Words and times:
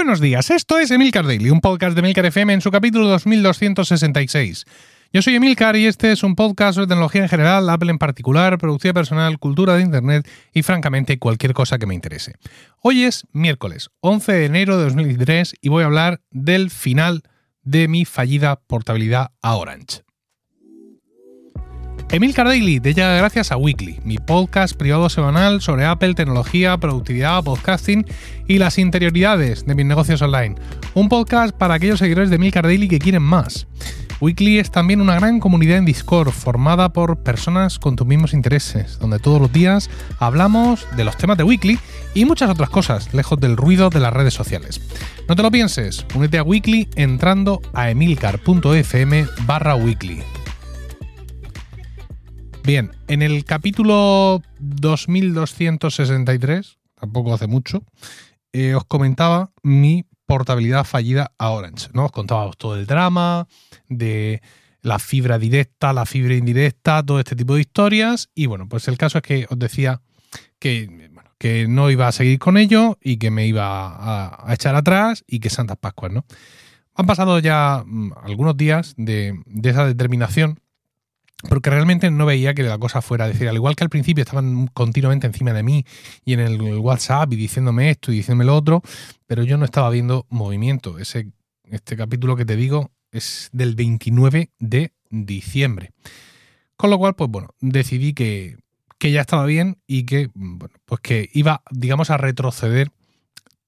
Buenos 0.00 0.20
días, 0.20 0.48
esto 0.50 0.78
es 0.78 0.90
Emilcar 0.90 1.26
Daily, 1.26 1.50
un 1.50 1.60
podcast 1.60 1.94
de 1.94 2.00
Emilcar 2.00 2.24
FM 2.24 2.54
en 2.54 2.62
su 2.62 2.70
capítulo 2.70 3.06
2266. 3.08 4.64
Yo 5.12 5.20
soy 5.20 5.34
Emilcar 5.34 5.76
y 5.76 5.84
este 5.84 6.10
es 6.10 6.22
un 6.22 6.36
podcast 6.36 6.76
sobre 6.76 6.86
tecnología 6.86 7.20
en 7.20 7.28
general, 7.28 7.68
Apple 7.68 7.90
en 7.90 7.98
particular, 7.98 8.56
producción 8.56 8.94
personal, 8.94 9.38
cultura 9.38 9.74
de 9.74 9.82
Internet 9.82 10.26
y 10.54 10.62
francamente 10.62 11.18
cualquier 11.18 11.52
cosa 11.52 11.78
que 11.78 11.84
me 11.84 11.94
interese. 11.94 12.36
Hoy 12.80 13.04
es 13.04 13.26
miércoles 13.32 13.90
11 14.00 14.32
de 14.32 14.46
enero 14.46 14.78
de 14.78 14.84
2023 14.84 15.56
y 15.60 15.68
voy 15.68 15.82
a 15.82 15.86
hablar 15.86 16.22
del 16.30 16.70
final 16.70 17.22
de 17.62 17.86
mi 17.86 18.06
fallida 18.06 18.56
portabilidad 18.56 19.32
a 19.42 19.56
Orange. 19.56 20.00
Emil 22.12 22.34
Daily, 22.34 22.80
de 22.80 22.90
ella 22.90 23.14
gracias 23.14 23.52
a 23.52 23.56
Weekly, 23.56 24.00
mi 24.02 24.18
podcast 24.18 24.76
privado 24.76 25.08
semanal 25.08 25.60
sobre 25.60 25.86
Apple, 25.86 26.14
tecnología, 26.14 26.76
productividad, 26.76 27.44
podcasting 27.44 28.04
y 28.48 28.58
las 28.58 28.78
interioridades 28.78 29.64
de 29.64 29.76
mis 29.76 29.86
negocios 29.86 30.20
online. 30.20 30.56
Un 30.94 31.08
podcast 31.08 31.56
para 31.56 31.74
aquellos 31.74 32.00
seguidores 32.00 32.28
de 32.28 32.36
Emil 32.36 32.50
Daily 32.50 32.88
que 32.88 32.98
quieren 32.98 33.22
más. 33.22 33.68
Weekly 34.20 34.58
es 34.58 34.72
también 34.72 35.00
una 35.00 35.14
gran 35.14 35.38
comunidad 35.38 35.78
en 35.78 35.84
Discord 35.84 36.30
formada 36.30 36.92
por 36.92 37.22
personas 37.22 37.78
con 37.78 37.94
tus 37.94 38.08
mismos 38.08 38.34
intereses, 38.34 38.98
donde 38.98 39.20
todos 39.20 39.40
los 39.40 39.52
días 39.52 39.88
hablamos 40.18 40.88
de 40.96 41.04
los 41.04 41.16
temas 41.16 41.38
de 41.38 41.44
Weekly 41.44 41.78
y 42.14 42.24
muchas 42.24 42.50
otras 42.50 42.70
cosas, 42.70 43.14
lejos 43.14 43.38
del 43.38 43.56
ruido 43.56 43.88
de 43.88 44.00
las 44.00 44.12
redes 44.12 44.34
sociales. 44.34 44.80
No 45.28 45.36
te 45.36 45.42
lo 45.44 45.50
pienses, 45.52 46.04
únete 46.16 46.38
a 46.38 46.42
Weekly 46.42 46.88
entrando 46.96 47.62
a 47.72 47.88
emilcar.fm 47.88 49.26
barra 49.46 49.76
weekly. 49.76 50.24
Bien, 52.64 52.90
en 53.08 53.22
el 53.22 53.44
capítulo 53.44 54.42
2263, 54.58 56.78
tampoco 56.94 57.32
hace 57.32 57.46
mucho, 57.46 57.82
eh, 58.52 58.74
os 58.74 58.84
comentaba 58.84 59.50
mi 59.62 60.04
portabilidad 60.26 60.84
fallida 60.84 61.32
a 61.38 61.50
Orange. 61.50 61.88
¿no? 61.94 62.04
Os 62.04 62.12
contaba 62.12 62.50
todo 62.52 62.76
el 62.76 62.86
drama 62.86 63.48
de 63.88 64.42
la 64.82 64.98
fibra 64.98 65.38
directa, 65.38 65.92
la 65.92 66.06
fibra 66.06 66.34
indirecta, 66.34 67.02
todo 67.02 67.18
este 67.18 67.34
tipo 67.34 67.54
de 67.54 67.62
historias. 67.62 68.28
Y 68.34 68.46
bueno, 68.46 68.68
pues 68.68 68.88
el 68.88 68.98
caso 68.98 69.18
es 69.18 69.22
que 69.22 69.46
os 69.48 69.58
decía 69.58 70.02
que, 70.58 71.10
que 71.38 71.66
no 71.66 71.90
iba 71.90 72.08
a 72.08 72.12
seguir 72.12 72.38
con 72.38 72.58
ello 72.58 72.98
y 73.02 73.16
que 73.16 73.30
me 73.30 73.46
iba 73.46 74.46
a, 74.46 74.52
echar 74.52 74.76
atrás 74.76 75.24
y 75.26 75.40
que 75.40 75.50
Santas 75.50 75.78
Pascuas, 75.78 76.12
¿no? 76.12 76.24
Han 76.94 77.06
pasado 77.06 77.38
ya 77.38 77.82
mm, 77.86 78.12
algunos 78.22 78.56
días 78.56 78.94
de 78.96 79.40
esa 79.62 79.86
determinación 79.86 80.60
porque 81.48 81.70
realmente 81.70 82.10
no 82.10 82.26
veía 82.26 82.54
que 82.54 82.62
la 82.62 82.78
cosa 82.78 83.02
fuera. 83.02 83.26
decir, 83.26 83.48
al 83.48 83.56
igual 83.56 83.76
que 83.76 83.84
al 83.84 83.90
principio 83.90 84.22
estaban 84.22 84.66
continuamente 84.68 85.26
encima 85.26 85.52
de 85.52 85.62
mí 85.62 85.84
y 86.24 86.34
en 86.34 86.40
el 86.40 86.60
WhatsApp 86.78 87.32
y 87.32 87.36
diciéndome 87.36 87.90
esto 87.90 88.12
y 88.12 88.16
diciéndome 88.16 88.44
lo 88.44 88.56
otro, 88.56 88.82
pero 89.26 89.42
yo 89.42 89.56
no 89.56 89.64
estaba 89.64 89.90
viendo 89.90 90.26
movimiento. 90.28 90.98
Ese, 90.98 91.28
este 91.64 91.96
capítulo 91.96 92.36
que 92.36 92.44
te 92.44 92.56
digo 92.56 92.90
es 93.12 93.48
del 93.52 93.74
29 93.74 94.50
de 94.58 94.92
diciembre. 95.10 95.92
Con 96.76 96.90
lo 96.90 96.98
cual, 96.98 97.14
pues 97.14 97.30
bueno, 97.30 97.50
decidí 97.60 98.14
que, 98.14 98.56
que 98.98 99.10
ya 99.12 99.20
estaba 99.20 99.44
bien 99.46 99.78
y 99.86 100.04
que, 100.04 100.30
bueno, 100.34 100.74
pues 100.84 101.00
que 101.00 101.28
iba, 101.32 101.62
digamos, 101.70 102.10
a 102.10 102.16
retroceder 102.16 102.90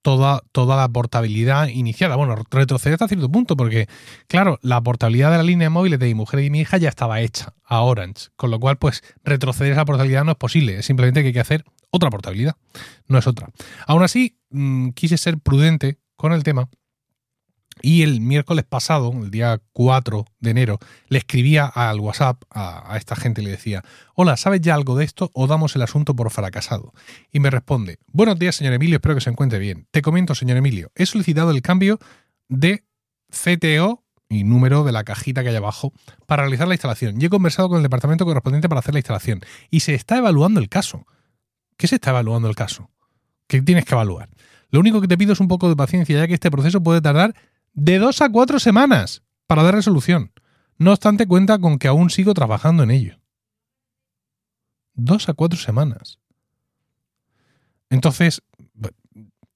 toda, 0.03 0.43
toda 0.53 0.77
la 0.77 0.89
portabilidad 0.89 1.69
iniciada. 1.69 2.17
Bueno, 2.17 2.37
retroceder 2.51 2.95
hasta 2.95 3.09
cierto 3.09 3.31
punto, 3.31 3.57
porque, 3.57 3.89
claro, 4.27 4.59
la 4.63 4.81
portabilidad 4.81 5.31
de 5.31 5.39
la 5.39 5.43
línea 5.43 5.67
de 5.67 5.71
móviles 5.71 5.99
de 5.99 6.07
mi 6.07 6.15
mujer 6.15 6.41
y 6.41 6.51
mi 6.51 6.61
hija 6.61 6.77
ya 6.77 6.89
estaba 6.89 7.21
hecha 7.21 7.55
a 7.65 7.81
Orange, 7.81 8.29
con 8.37 8.51
lo 8.51 8.61
cual, 8.61 8.77
pues, 8.77 9.03
retroceder 9.25 9.73
esa 9.73 9.85
portabilidad 9.85 10.25
no 10.25 10.33
es 10.33 10.39
posible, 10.39 10.79
es 10.79 10.87
simplemente 10.87 11.23
que 11.23 11.29
hay 11.29 11.33
que 11.33 11.41
hacer 11.41 11.65
otra 11.91 12.11
portabilidad, 12.11 12.57
no 13.07 13.19
es 13.19 13.27
otra. 13.27 13.49
Aún 13.87 14.03
así, 14.03 14.39
mm, 14.51 14.91
quise 14.91 15.17
ser 15.17 15.39
prudente 15.39 15.99
con 16.17 16.33
el 16.33 16.43
tema 16.43 16.69
y 17.81 18.03
el 18.03 18.21
miércoles 18.21 18.65
pasado, 18.65 19.13
el 19.13 19.31
día 19.31 19.61
4 19.73 20.25
de 20.41 20.51
enero, 20.51 20.79
le 21.09 21.19
escribía 21.19 21.67
al 21.67 22.01
WhatsApp 22.01 22.43
a, 22.51 22.97
esta 22.97 23.17
gente 23.17 23.41
y 23.41 23.45
le 23.45 23.51
decía, 23.53 23.83
hola, 24.15 24.37
¿sabes 24.37 24.61
ya 24.61 24.75
algo 24.75 24.97
de 24.97 25.05
esto 25.05 25.31
o 25.35 25.47
damos 25.47 25.75
el 25.77 25.83
asunto 25.83 26.15
por 26.15 26.31
fracasado? 26.31 26.93
Y 27.33 27.41
me 27.41 27.51
responde, 27.51 27.99
buenos 28.09 28.39
días, 28.39 28.57
señor 28.57 28.75
Emilio, 28.75 28.97
espero 28.97 29.15
que 29.15 29.21
se 29.21 29.31
encuentre 29.31 29.59
bien. 29.59 29.87
Te 29.91 30.03
comento, 30.03 30.35
señor 30.35 30.57
Emilio, 30.57 30.91
he 30.95 31.07
solicitado 31.07 31.51
el 31.51 31.63
cambio 31.63 31.99
de 32.49 32.85
CTO 33.31 34.03
y 34.29 34.45
número 34.45 34.85
de 34.85 34.93
la 34.93 35.05
cajita 35.05 35.43
que 35.43 35.51
hay 35.51 35.57
abajo 35.57 35.93
para 36.27 36.43
realizar 36.43 36.67
la 36.67 36.75
instalación. 36.75 37.21
Y 37.21 37.27
he 37.27 37.31
conversado 37.31 37.69
con 37.69 37.79
el 37.79 37.83
departamento 37.83 38.25
correspondiente 38.25 38.69
para 38.69 38.81
hacer 38.81 38.95
la 38.95 39.01
instalación. 39.01 39.41
Y 39.71 39.81
se 39.81 39.95
está 39.95 40.19
evaluando 40.19 40.61
el 40.61 40.69
caso. 40.69 41.07
¿Qué 41.77 41.87
se 41.87 41.97
está 41.97 42.11
evaluando 42.11 42.49
el 42.49 42.55
caso? 42.55 42.91
¿Qué 43.47 43.61
tienes 43.61 43.85
que 43.85 43.95
evaluar? 43.95 44.31
Lo 44.71 44.81
único 44.81 45.03
que 45.03 45.09
te 45.09 45.19
pido 45.19 45.35
es 45.35 45.41
un 45.41 45.49
poco 45.49 45.69
de 45.69 45.77
paciencia, 45.77 46.17
ya 46.17 46.27
que 46.27 46.35
este 46.35 46.51
proceso 46.51 46.83
puede 46.83 47.03
tardar 47.03 47.35
de 47.73 47.99
dos 47.99 48.21
a 48.21 48.31
cuatro 48.31 48.59
semanas 48.59 49.23
para 49.47 49.63
dar 49.63 49.75
resolución. 49.75 50.33
No 50.79 50.93
obstante, 50.93 51.27
cuenta 51.27 51.59
con 51.59 51.79
que 51.79 51.89
aún 51.89 52.11
sigo 52.11 52.35
trabajando 52.35 52.83
en 52.83 52.91
ello. 52.91 53.21
Dos 54.95 55.29
a 55.29 55.35
cuatro 55.35 55.59
semanas. 55.59 56.19
Entonces, 57.89 58.43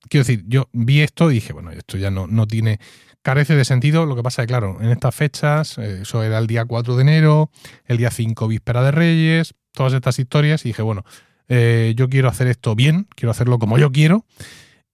quiero 0.09 0.25
decir, 0.25 0.45
yo 0.47 0.69
vi 0.73 1.01
esto 1.01 1.31
y 1.31 1.35
dije, 1.35 1.53
bueno, 1.53 1.71
esto 1.71 1.97
ya 1.97 2.11
no, 2.11 2.27
no 2.27 2.47
tiene, 2.47 2.79
carece 3.23 3.57
de 3.57 3.65
sentido. 3.65 4.07
Lo 4.07 4.17
que 4.17 4.23
pasa 4.23 4.43
es 4.43 4.49
claro, 4.49 4.79
en 4.81 4.91
estas 4.91 5.15
fechas, 5.15 5.79
eh, 5.79 6.03
eso 6.03 6.23
era 6.23 6.39
el 6.39 6.47
día 6.47 6.65
4 6.65 6.97
de 6.97 7.03
enero, 7.03 7.51
el 7.87 7.97
día 7.97 8.11
5 8.11 8.49
víspera 8.49 8.83
de 8.83 8.91
Reyes, 8.91 9.55
todas 9.73 9.93
estas 9.93 10.19
historias, 10.19 10.65
y 10.65 10.71
dije, 10.71 10.83
bueno, 10.83 11.05
eh, 11.49 11.95
yo 11.97 12.09
quiero 12.09 12.29
hacer 12.29 12.47
esto 12.47 12.75
bien, 12.75 13.09
quiero 13.15 13.31
hacerlo 13.31 13.59
como 13.59 13.79
yo 13.79 13.91
quiero, 13.91 14.25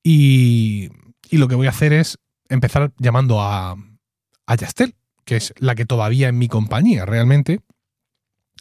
y, 0.03 0.91
y 1.31 1.39
lo 1.39 1.49
que 1.49 1.55
voy 1.55 1.67
a 1.67 1.71
hacer 1.71 1.93
es 1.93 2.19
empezar 2.53 2.93
llamando 2.99 3.41
a, 3.41 3.77
a 4.47 4.55
Yastel, 4.55 4.95
que 5.25 5.37
es 5.37 5.55
la 5.59 5.75
que 5.75 5.87
todavía 5.87 6.29
en 6.29 6.39
mi 6.39 6.49
compañía 6.49 7.05
realmente. 7.07 7.61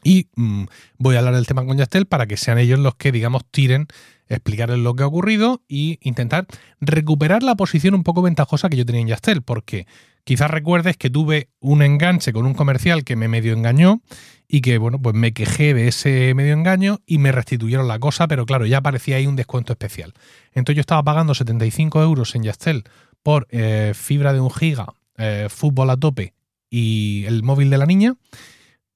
Y 0.03 0.29
mm, 0.35 0.63
voy 0.97 1.15
a 1.15 1.19
hablar 1.19 1.35
del 1.35 1.45
tema 1.45 1.65
con 1.65 1.77
Yastel 1.77 2.07
para 2.07 2.25
que 2.25 2.37
sean 2.37 2.57
ellos 2.57 2.79
los 2.79 2.95
que, 2.95 3.11
digamos, 3.11 3.43
tiren, 3.51 3.87
explicarles 4.27 4.79
lo 4.79 4.95
que 4.95 5.03
ha 5.03 5.07
ocurrido 5.07 5.61
y 5.67 5.99
intentar 6.01 6.47
recuperar 6.79 7.43
la 7.43 7.55
posición 7.55 7.93
un 7.93 8.03
poco 8.03 8.21
ventajosa 8.21 8.69
que 8.69 8.77
yo 8.77 8.85
tenía 8.85 9.01
en 9.01 9.07
Yastel, 9.09 9.41
porque 9.43 9.85
quizás 10.23 10.49
recuerdes 10.49 10.97
que 10.97 11.09
tuve 11.09 11.49
un 11.59 11.81
enganche 11.81 12.33
con 12.33 12.45
un 12.45 12.53
comercial 12.53 13.03
que 13.03 13.15
me 13.15 13.27
medio 13.27 13.53
engañó 13.53 14.01
y 14.47 14.61
que, 14.61 14.77
bueno, 14.77 14.99
pues 15.01 15.15
me 15.15 15.33
quejé 15.33 15.73
de 15.73 15.87
ese 15.87 16.33
medio 16.33 16.53
engaño 16.53 17.01
y 17.05 17.17
me 17.17 17.31
restituyeron 17.31 17.87
la 17.87 17.99
cosa, 17.99 18.27
pero 18.27 18.45
claro, 18.45 18.65
ya 18.65 18.79
aparecía 18.79 19.17
ahí 19.17 19.27
un 19.27 19.35
descuento 19.35 19.73
especial. 19.73 20.13
Entonces 20.53 20.77
yo 20.77 20.81
estaba 20.81 21.03
pagando 21.03 21.35
75 21.35 22.01
euros 22.01 22.33
en 22.35 22.43
Yastel 22.43 22.83
por 23.23 23.47
eh, 23.49 23.93
fibra 23.95 24.33
de 24.33 24.39
un 24.39 24.51
giga, 24.51 24.93
eh, 25.17 25.47
fútbol 25.49 25.89
a 25.89 25.97
tope 25.97 26.33
y 26.69 27.25
el 27.25 27.43
móvil 27.43 27.69
de 27.69 27.77
la 27.77 27.85
niña. 27.85 28.15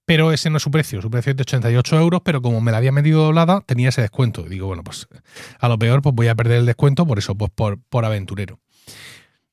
Pero 0.05 0.31
ese 0.31 0.51
no 0.51 0.57
es 0.57 0.63
su 0.63 0.69
precio, 0.69 1.01
su 1.01 1.09
precio 1.09 1.31
es 1.31 1.37
de 1.37 1.41
88 1.41 1.99
euros, 1.99 2.21
pero 2.23 2.39
como 2.39 2.61
me 2.61 2.71
la 2.71 2.77
había 2.77 2.91
medido 2.91 3.23
doblada, 3.23 3.61
tenía 3.61 3.89
ese 3.89 4.01
descuento. 4.01 4.45
Y 4.45 4.49
digo, 4.49 4.67
bueno, 4.67 4.83
pues 4.83 5.07
a 5.59 5.67
lo 5.67 5.79
peor 5.79 6.03
pues 6.03 6.13
voy 6.13 6.27
a 6.27 6.35
perder 6.35 6.59
el 6.59 6.67
descuento, 6.67 7.07
por 7.07 7.17
eso, 7.17 7.33
pues 7.33 7.51
por, 7.53 7.79
por 7.81 8.05
aventurero. 8.05 8.59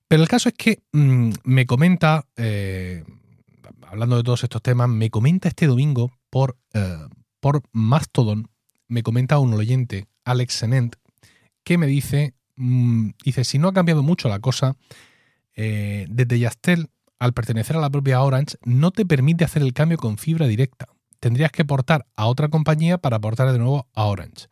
Pero 0.09 0.23
el 0.23 0.29
caso 0.29 0.51
es 0.51 0.55
que 0.55 0.83
mm, 0.93 1.31
me 1.45 1.65
comenta, 1.65 2.27
eh, 2.37 3.03
hablando 3.87 4.19
de 4.19 4.23
todos 4.23 4.45
estos 4.45 4.61
temas, 4.61 4.91
me 4.91 5.09
comenta 5.09 5.49
este 5.49 5.67
domingo 5.67 6.13
por, 6.29 6.59
por 7.41 7.63
Mastodon, 7.73 8.51
me 8.89 9.03
comenta 9.03 9.39
un 9.39 9.55
oyente, 9.55 10.07
Alex 10.25 10.53
Senent, 10.53 10.97
que 11.65 11.79
me 11.79 11.87
dice 11.87 12.35
Mm, 12.65 13.11
dice, 13.25 13.43
si 13.43 13.59
no 13.59 13.67
ha 13.67 13.73
cambiado 13.73 14.05
mucho 14.05 14.29
la 14.29 14.39
cosa, 14.39 14.77
eh, 15.57 16.07
desde 16.09 16.39
Yastel, 16.39 16.91
al 17.19 17.33
pertenecer 17.33 17.77
a 17.77 17.81
la 17.81 17.91
propia 17.91 18.23
Orange, 18.23 18.57
no 18.65 18.93
te 18.93 19.05
permite 19.05 19.45
hacer 19.45 19.63
el 19.63 19.73
cambio 19.73 19.99
con 19.99 20.17
fibra 20.17 20.47
directa. 20.47 20.87
Tendrías 21.19 21.51
que 21.51 21.65
portar 21.65 22.07
a 22.15 22.27
otra 22.27 22.49
compañía 22.49 22.99
para 22.99 23.19
portar 23.19 23.51
de 23.51 23.59
nuevo 23.59 23.89
a 23.95 24.05
Orange. 24.05 24.47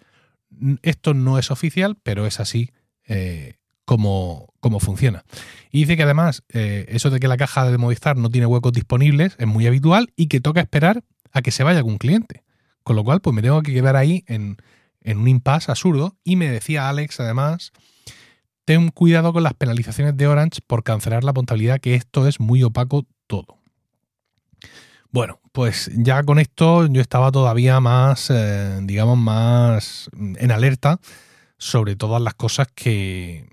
Esto 0.82 1.14
no 1.14 1.38
es 1.38 1.52
oficial, 1.52 1.99
pero 2.02 2.26
es 2.26 2.40
así 2.40 2.73
eh, 3.06 3.58
como, 3.85 4.52
funciona. 4.81 5.25
Y 5.70 5.82
dice 5.82 5.96
que 5.96 6.02
además 6.02 6.43
eh, 6.49 6.87
eso 6.88 7.11
de 7.11 7.20
que 7.20 7.29
la 7.29 7.37
caja 7.37 7.70
de 7.70 7.79
Movistar 7.79 8.17
no 8.17 8.29
tiene 8.29 8.46
huecos 8.46 8.73
disponibles 8.73 9.37
es 9.38 9.46
muy 9.46 9.69
habitual 9.69 10.12
y 10.17 10.26
que 10.26 10.40
toca 10.40 10.61
esperar 10.61 11.05
a 11.31 11.43
que 11.43 11.52
se 11.52 11.62
vaya 11.62 11.79
algún 11.79 11.99
cliente. 11.99 12.43
Con 12.82 12.96
lo 12.96 13.05
cual, 13.05 13.20
pues 13.20 13.37
me 13.37 13.43
tengo 13.43 13.62
que 13.62 13.73
quedar 13.73 13.94
ahí 13.94 14.25
en, 14.26 14.56
en 15.00 15.19
un 15.19 15.29
impasse 15.29 15.70
absurdo. 15.70 16.17
Y 16.25 16.35
me 16.35 16.50
decía 16.50 16.88
Alex, 16.88 17.20
además, 17.20 17.73
ten 18.65 18.91
cuidado 18.91 19.33
con 19.33 19.43
las 19.43 19.55
penalizaciones 19.55 20.17
de 20.17 20.27
Orange 20.27 20.61
por 20.67 20.83
cancelar 20.83 21.25
la 21.25 21.33
portabilidad, 21.33 21.81
que 21.81 21.95
esto 21.95 22.27
es 22.27 22.41
muy 22.41 22.62
opaco 22.62 23.07
todo. 23.27 23.59
Bueno, 25.11 25.41
pues 25.53 25.91
ya 25.95 26.23
con 26.23 26.39
esto 26.39 26.87
yo 26.87 27.01
estaba 27.01 27.33
todavía 27.33 27.81
más, 27.81 28.31
eh, 28.31 28.79
digamos, 28.83 29.19
más 29.19 30.09
en 30.17 30.53
alerta 30.53 31.01
sobre 31.59 31.97
todas 31.97 32.23
las 32.23 32.35
cosas 32.35 32.69
que, 32.73 33.49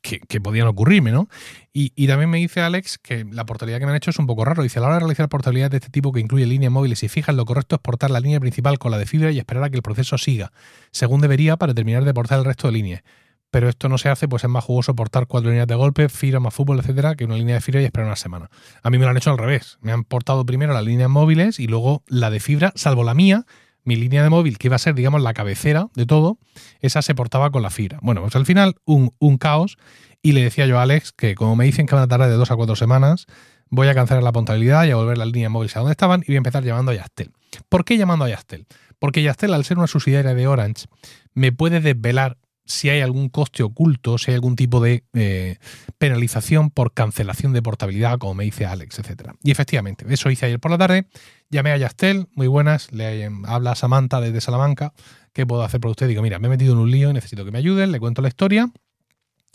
que, 0.00 0.40
podían 0.40 0.68
ocurrirme, 0.68 1.12
¿no? 1.12 1.28
Y, 1.72 2.06
también 2.06 2.30
me 2.30 2.38
dice 2.38 2.62
Alex 2.62 2.96
que 2.96 3.24
la 3.30 3.44
portabilidad 3.44 3.80
que 3.80 3.84
me 3.84 3.90
han 3.90 3.96
hecho 3.96 4.10
es 4.10 4.18
un 4.18 4.26
poco 4.26 4.44
raro. 4.44 4.62
Dice, 4.62 4.78
a 4.78 4.82
la 4.82 4.88
hora 4.88 4.96
de 4.96 5.00
realizar 5.00 5.28
portabilidad 5.28 5.70
de 5.70 5.76
este 5.76 5.90
tipo 5.90 6.12
que 6.12 6.20
incluye 6.20 6.46
líneas 6.46 6.72
móviles 6.72 7.02
y 7.02 7.08
fijas, 7.08 7.34
lo 7.34 7.44
correcto 7.44 7.76
es 7.76 7.82
portar 7.82 8.10
la 8.10 8.20
línea 8.20 8.40
principal 8.40 8.78
con 8.78 8.90
la 8.90 8.98
de 8.98 9.04
fibra 9.04 9.30
y 9.30 9.38
esperar 9.38 9.64
a 9.64 9.70
que 9.70 9.76
el 9.76 9.82
proceso 9.82 10.16
siga, 10.16 10.52
según 10.90 11.20
debería 11.20 11.58
para 11.58 11.74
terminar 11.74 12.04
de 12.04 12.14
portar 12.14 12.38
el 12.38 12.46
resto 12.46 12.68
de 12.68 12.72
líneas 12.72 13.02
pero 13.50 13.68
esto 13.68 13.88
no 13.88 13.98
se 13.98 14.08
hace, 14.08 14.28
pues 14.28 14.44
es 14.44 14.50
más 14.50 14.64
jugoso 14.64 14.94
portar 14.94 15.26
cuatro 15.26 15.50
líneas 15.50 15.66
de 15.66 15.74
golpe, 15.74 16.08
fibra 16.08 16.40
más 16.40 16.54
fútbol, 16.54 16.80
etcétera, 16.80 17.14
que 17.14 17.24
una 17.24 17.36
línea 17.36 17.54
de 17.54 17.60
fibra 17.60 17.80
y 17.80 17.84
esperar 17.84 18.06
una 18.06 18.16
semana. 18.16 18.50
A 18.82 18.90
mí 18.90 18.98
me 18.98 19.04
lo 19.04 19.10
han 19.10 19.16
hecho 19.16 19.30
al 19.30 19.38
revés. 19.38 19.78
Me 19.80 19.92
han 19.92 20.04
portado 20.04 20.44
primero 20.44 20.72
las 20.72 20.84
líneas 20.84 21.08
móviles 21.08 21.58
y 21.60 21.66
luego 21.66 22.02
la 22.06 22.30
de 22.30 22.40
fibra, 22.40 22.72
salvo 22.74 23.04
la 23.04 23.14
mía, 23.14 23.46
mi 23.84 23.96
línea 23.96 24.22
de 24.22 24.30
móvil, 24.30 24.58
que 24.58 24.68
iba 24.68 24.76
a 24.76 24.80
ser, 24.80 24.94
digamos, 24.94 25.22
la 25.22 25.32
cabecera 25.32 25.88
de 25.94 26.06
todo, 26.06 26.38
esa 26.80 27.02
se 27.02 27.14
portaba 27.14 27.50
con 27.50 27.62
la 27.62 27.70
fibra. 27.70 27.98
Bueno, 28.02 28.20
pues 28.20 28.34
al 28.34 28.44
final, 28.44 28.74
un, 28.84 29.14
un 29.18 29.38
caos. 29.38 29.78
Y 30.22 30.32
le 30.32 30.42
decía 30.42 30.66
yo 30.66 30.80
a 30.80 30.82
Alex 30.82 31.12
que, 31.12 31.36
como 31.36 31.54
me 31.54 31.64
dicen 31.64 31.86
que 31.86 31.94
van 31.94 32.02
a 32.02 32.08
tardar 32.08 32.28
de 32.28 32.34
dos 32.34 32.50
a 32.50 32.56
cuatro 32.56 32.74
semanas, 32.74 33.26
voy 33.70 33.86
a 33.88 33.94
cancelar 33.94 34.24
la 34.24 34.32
portabilidad 34.32 34.84
y 34.84 34.90
a 34.90 34.96
volver 34.96 35.18
las 35.18 35.28
líneas 35.28 35.52
móviles 35.52 35.76
a 35.76 35.80
donde 35.80 35.92
estaban 35.92 36.22
y 36.22 36.26
voy 36.26 36.34
a 36.34 36.38
empezar 36.38 36.64
llamando 36.64 36.90
a 36.92 36.94
Yastel. 36.94 37.30
¿Por 37.68 37.84
qué 37.84 37.96
llamando 37.96 38.24
a 38.24 38.28
Yastel? 38.28 38.66
Porque 38.98 39.22
Yastel, 39.22 39.54
al 39.54 39.64
ser 39.64 39.78
una 39.78 39.86
subsidiaria 39.86 40.34
de 40.34 40.46
Orange, 40.46 40.86
me 41.34 41.52
puede 41.52 41.80
desvelar 41.80 42.38
si 42.66 42.90
hay 42.90 43.00
algún 43.00 43.28
coste 43.28 43.62
oculto, 43.62 44.18
si 44.18 44.30
hay 44.30 44.34
algún 44.34 44.56
tipo 44.56 44.80
de 44.80 45.04
eh, 45.14 45.58
penalización 45.98 46.70
por 46.70 46.92
cancelación 46.92 47.52
de 47.52 47.62
portabilidad, 47.62 48.18
como 48.18 48.34
me 48.34 48.44
dice 48.44 48.66
Alex, 48.66 48.98
etc. 48.98 49.30
Y 49.42 49.52
efectivamente, 49.52 50.04
eso 50.08 50.30
hice 50.30 50.46
ayer 50.46 50.60
por 50.60 50.72
la 50.72 50.78
tarde. 50.78 51.06
Llamé 51.48 51.70
a 51.70 51.76
Yastel, 51.76 52.26
muy 52.34 52.48
buenas, 52.48 52.92
le 52.92 53.30
habla 53.46 53.76
Samantha 53.76 54.20
desde 54.20 54.40
Salamanca, 54.40 54.92
¿qué 55.32 55.46
puedo 55.46 55.62
hacer 55.62 55.80
por 55.80 55.92
usted? 55.92 56.08
Digo, 56.08 56.22
mira, 56.22 56.38
me 56.40 56.48
he 56.48 56.50
metido 56.50 56.72
en 56.72 56.80
un 56.80 56.90
lío 56.90 57.12
necesito 57.12 57.44
que 57.44 57.52
me 57.52 57.58
ayuden, 57.58 57.92
le 57.92 58.00
cuento 58.00 58.20
la 58.20 58.28
historia. 58.28 58.68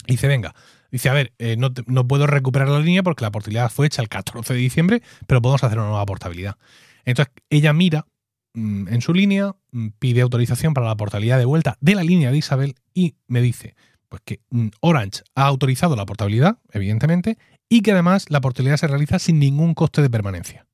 Y 0.06 0.12
dice, 0.12 0.26
venga, 0.26 0.54
dice, 0.90 1.10
a 1.10 1.12
ver, 1.12 1.32
eh, 1.38 1.56
no, 1.56 1.68
no 1.86 2.08
puedo 2.08 2.26
recuperar 2.26 2.68
la 2.68 2.80
línea 2.80 3.02
porque 3.02 3.24
la 3.24 3.30
portabilidad 3.30 3.70
fue 3.70 3.86
hecha 3.86 4.02
el 4.02 4.08
14 4.08 4.54
de 4.54 4.58
diciembre, 4.58 5.02
pero 5.26 5.40
podemos 5.42 5.62
hacer 5.62 5.78
una 5.78 5.88
nueva 5.88 6.06
portabilidad. 6.06 6.56
Entonces 7.04 7.32
ella 7.50 7.72
mira 7.72 8.06
en 8.54 9.00
su 9.00 9.14
línea, 9.14 9.54
mm, 9.70 9.88
pide 9.98 10.20
autorización 10.20 10.74
para 10.74 10.86
la 10.86 10.96
portabilidad 10.96 11.38
de 11.38 11.44
vuelta 11.44 11.78
de 11.80 11.94
la 11.94 12.02
línea 12.02 12.30
de 12.30 12.38
Isabel 12.38 12.74
y 12.94 13.14
me 13.26 13.40
dice 13.40 13.74
pues 14.08 14.20
que 14.26 14.40
mm, 14.50 14.68
Orange 14.80 15.22
ha 15.34 15.46
autorizado 15.46 15.96
la 15.96 16.04
portabilidad, 16.04 16.58
evidentemente, 16.70 17.38
y 17.70 17.80
que 17.80 17.92
además 17.92 18.26
la 18.28 18.42
portabilidad 18.42 18.76
se 18.76 18.86
realiza 18.86 19.18
sin 19.18 19.38
ningún 19.38 19.72
coste 19.72 20.02
de 20.02 20.10
permanencia. 20.10 20.66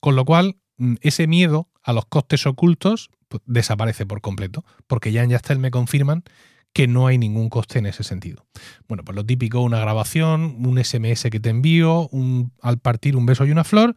Con 0.00 0.16
lo 0.16 0.24
cual, 0.24 0.56
ese 1.02 1.26
miedo 1.26 1.68
a 1.82 1.92
los 1.92 2.06
costes 2.06 2.46
ocultos 2.46 3.10
pues, 3.28 3.42
desaparece 3.44 4.06
por 4.06 4.22
completo, 4.22 4.64
porque 4.86 5.12
ya 5.12 5.22
en 5.22 5.28
Yastel 5.28 5.58
me 5.58 5.70
confirman 5.70 6.24
que 6.72 6.86
no 6.86 7.06
hay 7.06 7.18
ningún 7.18 7.50
coste 7.50 7.78
en 7.78 7.86
ese 7.86 8.04
sentido. 8.04 8.46
Bueno, 8.88 9.04
pues 9.04 9.16
lo 9.16 9.26
típico, 9.26 9.60
una 9.60 9.80
grabación, 9.80 10.64
un 10.64 10.82
SMS 10.82 11.24
que 11.30 11.40
te 11.40 11.50
envío, 11.50 12.08
un, 12.08 12.52
al 12.62 12.78
partir 12.78 13.16
un 13.16 13.26
beso 13.26 13.44
y 13.44 13.50
una 13.50 13.64
flor, 13.64 13.96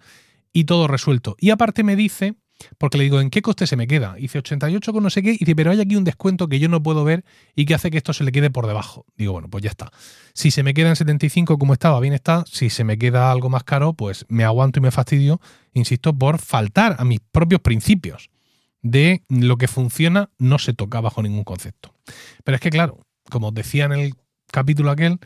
y 0.51 0.66
todo 0.66 0.88
resuelto. 0.88 1.36
Y 1.39 1.51
aparte 1.51 1.84
me 1.84 1.95
dice 1.95 2.36
porque 2.78 2.98
le 2.98 3.06
digo, 3.06 3.19
¿en 3.22 3.30
qué 3.30 3.42
coste 3.42 3.68
se 3.68 3.75
me 3.75 3.88
queda? 3.88 4.16
Dice 4.16 4.40
88 4.40 4.94
con 4.94 5.04
no 5.04 5.10
sé 5.10 5.22
qué. 5.24 5.31
Y 5.31 5.38
dice, 5.40 5.56
pero 5.56 5.72
hay 5.72 5.81
aquí 5.81 5.96
un 5.96 6.04
descuento 6.04 6.48
que 6.48 6.60
yo 6.60 6.69
no 6.69 6.81
puedo 6.81 7.04
ver 7.04 7.24
y 7.56 7.66
que 7.66 7.74
hace 7.74 7.92
que 7.92 7.98
esto 7.98 8.13
se 8.13 8.24
le 8.24 8.31
quede 8.31 8.50
por 8.50 8.68
debajo. 8.68 9.06
Digo, 9.18 9.34
bueno, 9.34 9.50
pues 9.50 9.63
ya 9.63 9.69
está. 9.69 9.92
Si 10.34 10.52
se 10.52 10.63
me 10.63 10.74
queda 10.74 10.90
en 10.90 10.96
75 10.96 11.58
como 11.58 11.74
estaba, 11.74 12.00
bien 12.00 12.13
está. 12.13 12.44
Si 12.48 12.69
se 12.69 12.84
me 12.84 12.98
queda 12.98 13.31
algo 13.31 13.50
más 13.50 13.63
caro, 13.63 13.94
pues 13.94 14.25
me 14.30 14.44
aguanto 14.44 14.80
y 14.80 14.81
me 14.81 14.92
fastidio, 14.92 15.42
insisto, 15.74 16.13
por 16.13 16.40
faltar 16.40 16.96
a 17.00 17.06
mis 17.06 17.19
propios 17.19 17.62
principios 17.62 18.30
de 18.81 19.24
lo 19.30 19.58
que 19.58 19.68
funciona 19.68 20.30
no 20.38 20.58
se 20.60 20.74
toca 20.74 21.02
bajo 21.02 21.22
ningún 21.22 21.44
concepto. 21.44 21.94
Pero 22.44 22.56
es 22.56 22.62
que, 22.62 22.69
claro, 22.69 23.06
como 23.30 23.50
os 23.50 23.54
decía 23.54 23.86
en 23.86 23.94
el 23.94 24.16
capítulo 24.52 24.92
aquel, 24.92 25.19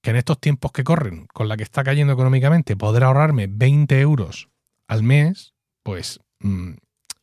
que 0.00 0.10
en 0.10 0.16
estos 0.16 0.40
tiempos 0.40 0.72
que 0.72 0.84
corren, 0.84 1.26
con 1.32 1.48
la 1.48 1.56
que 1.56 1.64
está 1.64 1.82
cayendo 1.82 2.12
económicamente, 2.12 2.76
poder 2.76 3.04
ahorrarme 3.04 3.48
20 3.50 4.00
euros 4.00 4.48
al 4.86 5.02
mes, 5.02 5.54
pues 5.82 6.20
Mm, 6.40 6.72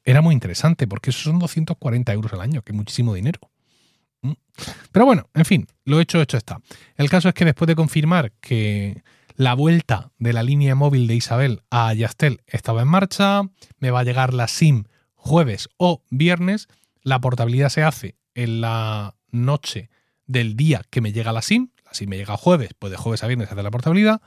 era 0.03 0.21
muy 0.21 0.33
interesante, 0.33 0.87
porque 0.87 1.11
eso 1.11 1.21
son 1.21 1.39
240 1.39 2.13
euros 2.13 2.33
al 2.33 2.41
año, 2.41 2.61
que 2.61 2.71
es 2.71 2.75
muchísimo 2.75 3.13
dinero. 3.13 3.39
Mm. 4.21 4.33
Pero 4.91 5.05
bueno, 5.05 5.29
en 5.33 5.45
fin, 5.45 5.67
lo 5.85 5.99
hecho, 5.99 6.21
hecho 6.21 6.37
está. 6.37 6.59
El 6.95 7.09
caso 7.09 7.29
es 7.29 7.33
que 7.33 7.45
después 7.45 7.67
de 7.67 7.75
confirmar 7.75 8.31
que 8.41 9.01
la 9.35 9.53
vuelta 9.53 10.11
de 10.19 10.33
la 10.33 10.43
línea 10.43 10.75
móvil 10.75 11.07
de 11.07 11.15
Isabel 11.15 11.61
a 11.69 11.93
Yastel 11.93 12.41
estaba 12.47 12.81
en 12.81 12.87
marcha, 12.87 13.41
me 13.79 13.91
va 13.91 14.01
a 14.01 14.03
llegar 14.03 14.33
la 14.33 14.47
SIM 14.47 14.85
jueves 15.15 15.69
o 15.77 16.03
viernes, 16.09 16.67
la 17.01 17.19
portabilidad 17.19 17.69
se 17.69 17.83
hace 17.83 18.15
en 18.35 18.61
la 18.61 19.15
noche 19.31 19.89
del 20.27 20.55
día 20.55 20.83
que 20.89 21.01
me 21.01 21.13
llega 21.13 21.31
la 21.31 21.41
SIM, 21.41 21.69
la 21.85 21.93
SIM 21.93 22.09
me 22.09 22.17
llega 22.17 22.37
jueves, 22.37 22.71
pues 22.77 22.91
de 22.91 22.97
jueves 22.97 23.23
a 23.23 23.27
viernes 23.27 23.47
se 23.47 23.53
hace 23.53 23.63
la 23.63 23.71
portabilidad. 23.71 24.21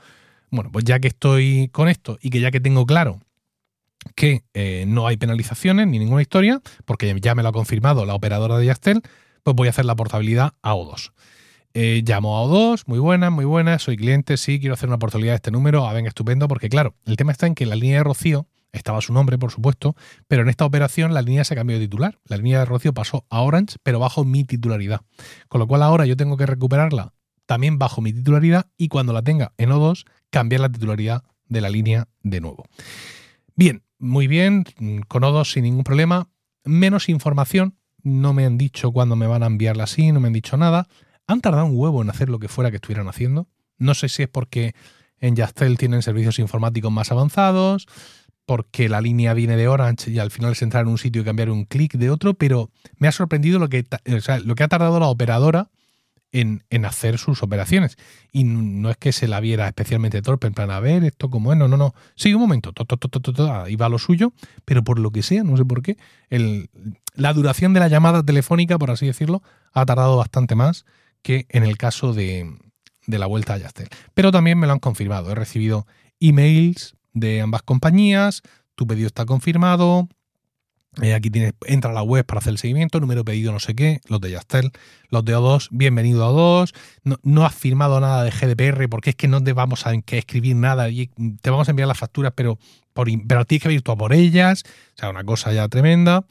Bueno, 0.49 0.71
pues 0.71 0.85
ya 0.85 0.99
que 0.99 1.09
estoy 1.09 1.69
con 1.71 1.87
esto 1.87 2.17
y 2.21 2.29
que 2.29 2.39
ya 2.39 2.51
que 2.51 2.59
tengo 2.59 2.85
claro 2.85 3.19
que 4.15 4.43
eh, 4.53 4.85
no 4.87 5.07
hay 5.07 5.17
penalizaciones 5.17 5.87
ni 5.87 5.99
ninguna 5.99 6.21
historia, 6.21 6.61
porque 6.85 7.15
ya 7.21 7.35
me 7.35 7.43
lo 7.43 7.49
ha 7.49 7.51
confirmado 7.51 8.05
la 8.05 8.13
operadora 8.13 8.57
de 8.57 8.65
Yastel, 8.65 9.01
pues 9.43 9.55
voy 9.55 9.67
a 9.67 9.71
hacer 9.71 9.85
la 9.85 9.95
portabilidad 9.95 10.53
a 10.61 10.73
O2. 10.73 11.11
Eh, 11.73 12.03
llamo 12.05 12.37
a 12.37 12.43
O2, 12.45 12.83
muy 12.87 12.99
buena, 12.99 13.29
muy 13.29 13.45
buena, 13.45 13.79
soy 13.79 13.97
cliente, 13.97 14.37
sí, 14.37 14.59
quiero 14.59 14.73
hacer 14.73 14.89
una 14.89 14.99
portabilidad 14.99 15.33
de 15.33 15.37
este 15.37 15.51
número, 15.51 15.85
a 15.85 15.91
ah, 15.91 15.93
ver, 15.93 16.05
estupendo, 16.07 16.47
porque 16.47 16.69
claro, 16.69 16.95
el 17.05 17.17
tema 17.17 17.31
está 17.31 17.47
en 17.47 17.55
que 17.55 17.65
la 17.65 17.75
línea 17.75 17.97
de 17.97 18.03
Rocío 18.03 18.47
estaba 18.71 19.01
su 19.01 19.13
nombre, 19.13 19.37
por 19.37 19.51
supuesto, 19.51 19.95
pero 20.27 20.41
en 20.41 20.49
esta 20.49 20.65
operación 20.65 21.13
la 21.13 21.21
línea 21.21 21.43
se 21.43 21.55
cambió 21.55 21.77
de 21.77 21.85
titular. 21.85 22.19
La 22.25 22.37
línea 22.37 22.59
de 22.59 22.65
Rocío 22.65 22.93
pasó 22.93 23.25
a 23.29 23.41
Orange, 23.41 23.77
pero 23.83 23.99
bajo 23.99 24.25
mi 24.25 24.43
titularidad. 24.43 25.01
Con 25.47 25.59
lo 25.59 25.67
cual 25.67 25.83
ahora 25.83 26.05
yo 26.05 26.17
tengo 26.17 26.37
que 26.37 26.45
recuperarla 26.45 27.13
también 27.47 27.79
bajo 27.79 28.01
mi 28.01 28.13
titularidad 28.13 28.67
y 28.77 28.89
cuando 28.89 29.13
la 29.13 29.23
tenga 29.23 29.53
en 29.57 29.71
O2, 29.71 30.05
cambiar 30.29 30.61
la 30.61 30.69
titularidad 30.69 31.23
de 31.47 31.61
la 31.61 31.69
línea 31.69 32.07
de 32.21 32.41
nuevo. 32.41 32.65
Bien, 33.57 33.81
muy 33.97 34.27
bien, 34.27 34.65
con 35.07 35.23
O2 35.23 35.51
sin 35.51 35.63
ningún 35.63 35.83
problema. 35.83 36.29
Menos 36.63 37.09
información, 37.09 37.75
no 38.03 38.31
me 38.31 38.45
han 38.45 38.59
dicho 38.59 38.91
cuándo 38.91 39.15
me 39.15 39.25
van 39.25 39.41
a 39.41 39.47
enviarla 39.47 39.85
así, 39.85 40.11
no 40.11 40.19
me 40.19 40.27
han 40.27 40.33
dicho 40.33 40.57
nada. 40.57 40.87
Han 41.25 41.41
tardado 41.41 41.65
un 41.65 41.75
huevo 41.75 42.03
en 42.03 42.11
hacer 42.11 42.29
lo 42.29 42.37
que 42.37 42.49
fuera 42.49 42.69
que 42.69 42.75
estuvieran 42.75 43.07
haciendo. 43.07 43.47
No 43.79 43.95
sé 43.95 44.09
si 44.09 44.21
es 44.21 44.29
porque 44.29 44.75
en 45.17 45.35
Yastel 45.35 45.79
tienen 45.79 46.03
servicios 46.03 46.37
informáticos 46.37 46.91
más 46.91 47.11
avanzados, 47.11 47.87
porque 48.45 48.89
la 48.89 49.01
línea 49.01 49.33
viene 49.33 49.57
de 49.57 49.67
Orange 49.67 50.11
y 50.11 50.19
al 50.19 50.29
final 50.29 50.51
es 50.51 50.61
entrar 50.61 50.83
en 50.83 50.89
un 50.89 50.99
sitio 50.99 51.23
y 51.23 51.25
cambiar 51.25 51.49
un 51.49 51.65
clic 51.65 51.93
de 51.93 52.11
otro, 52.11 52.35
pero 52.35 52.69
me 52.97 53.07
ha 53.07 53.11
sorprendido 53.11 53.57
lo 53.57 53.69
que, 53.69 53.87
lo 54.45 54.53
que 54.53 54.63
ha 54.63 54.67
tardado 54.67 54.99
la 54.99 55.07
operadora 55.07 55.71
en, 56.31 56.85
hacer 56.85 57.17
sus 57.17 57.43
operaciones. 57.43 57.97
Y 58.31 58.43
no 58.43 58.89
es 58.89 58.97
que 58.97 59.11
se 59.11 59.27
la 59.27 59.39
viera 59.39 59.67
especialmente 59.67 60.21
torpe, 60.21 60.47
en 60.47 60.53
plan, 60.53 60.71
a 60.71 60.79
ver, 60.79 61.03
esto 61.03 61.29
como 61.29 61.51
es, 61.51 61.57
no, 61.57 61.67
no, 61.67 61.77
no. 61.77 61.93
Sí, 62.15 62.33
un 62.33 62.41
momento, 62.41 62.73
ahí 63.63 63.75
va 63.75 63.89
lo 63.89 63.99
suyo, 63.99 64.33
pero 64.65 64.83
por 64.83 64.99
lo 64.99 65.11
que 65.11 65.23
sea, 65.23 65.43
no 65.43 65.57
sé 65.57 65.65
por 65.65 65.81
qué, 65.81 65.97
el, 66.29 66.69
la 67.15 67.33
duración 67.33 67.73
de 67.73 67.79
la 67.79 67.87
llamada 67.87 68.23
telefónica, 68.23 68.77
por 68.77 68.91
así 68.91 69.05
decirlo, 69.05 69.41
ha 69.73 69.85
tardado 69.85 70.17
bastante 70.17 70.55
más 70.55 70.85
que 71.21 71.45
en 71.49 71.63
el 71.63 71.77
caso 71.77 72.13
de, 72.13 72.57
de 73.07 73.19
la 73.19 73.25
vuelta 73.25 73.53
a 73.53 73.57
Yastel. 73.57 73.89
Pero 74.13 74.31
también 74.31 74.59
me 74.59 74.67
lo 74.67 74.73
han 74.73 74.79
confirmado. 74.79 75.31
He 75.31 75.35
recibido 75.35 75.87
emails 76.19 76.95
de 77.13 77.41
ambas 77.41 77.63
compañías, 77.63 78.43
tu 78.75 78.85
pedido 78.85 79.07
está 79.07 79.25
confirmado, 79.25 80.07
eh, 81.01 81.13
aquí 81.13 81.29
tienes, 81.29 81.53
entra 81.65 81.91
a 81.91 81.93
la 81.93 82.01
web 82.01 82.25
para 82.25 82.39
hacer 82.39 82.51
el 82.51 82.57
seguimiento, 82.57 82.99
número 82.99 83.23
pedido 83.23 83.51
no 83.51 83.59
sé 83.59 83.75
qué, 83.75 84.01
los 84.07 84.19
de 84.19 84.31
Yastel, 84.31 84.71
los 85.09 85.23
de 85.23 85.35
O2, 85.35 85.67
bienvenido 85.71 86.25
a 86.25 86.31
O2, 86.31 86.73
no, 87.03 87.17
no 87.23 87.45
has 87.45 87.53
firmado 87.53 87.99
nada 87.99 88.23
de 88.23 88.31
GDPR 88.31 88.89
porque 88.89 89.11
es 89.11 89.15
que 89.15 89.27
no 89.27 89.43
te 89.43 89.53
vamos 89.53 89.85
a 89.85 89.93
escribir 89.93 90.55
nada 90.55 90.89
y 90.89 91.09
te 91.41 91.49
vamos 91.49 91.67
a 91.67 91.71
enviar 91.71 91.87
las 91.87 91.97
facturas, 91.97 92.33
pero, 92.35 92.57
por, 92.93 93.07
pero 93.27 93.45
tienes 93.45 93.63
que 93.63 93.73
ir 93.73 93.81
tú 93.81 93.91
a 93.91 93.97
por 93.97 94.13
ellas, 94.13 94.63
o 94.95 94.99
sea, 94.99 95.09
una 95.09 95.23
cosa 95.23 95.53
ya 95.53 95.67
tremenda. 95.67 96.25